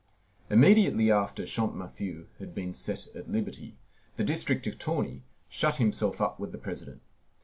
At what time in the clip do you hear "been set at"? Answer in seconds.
2.55-3.29